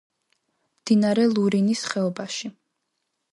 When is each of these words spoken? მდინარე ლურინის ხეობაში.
მდინარე 0.79 1.25
ლურინის 1.33 1.85
ხეობაში. 1.91 2.51